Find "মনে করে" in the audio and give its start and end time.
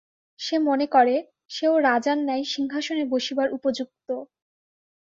0.61-1.15